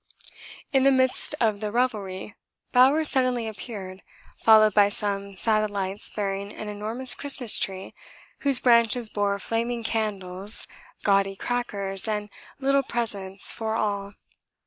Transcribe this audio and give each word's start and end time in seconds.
In 0.73 0.81
the 0.81 0.91
midst 0.91 1.35
of 1.39 1.59
the 1.59 1.71
revelry 1.71 2.33
Bowers 2.71 3.07
suddenly 3.07 3.47
appeared, 3.47 4.01
followed 4.39 4.73
by 4.73 4.89
some 4.89 5.35
satellites 5.35 6.09
bearing 6.09 6.51
an 6.55 6.67
enormous 6.69 7.13
Christmas 7.13 7.59
Tree 7.59 7.93
whose 8.39 8.59
branches 8.59 9.09
bore 9.09 9.37
flaming 9.37 9.83
candles, 9.83 10.67
gaudy 11.03 11.35
crackers, 11.35 12.07
and 12.07 12.31
little 12.59 12.81
presents 12.81 13.53
for 13.53 13.75
all. 13.75 14.15